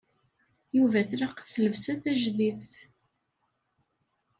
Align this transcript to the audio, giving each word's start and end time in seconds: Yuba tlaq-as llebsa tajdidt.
Yuba 0.77 0.99
tlaq-as 1.09 1.53
llebsa 1.61 1.93
tajdidt. 2.03 2.73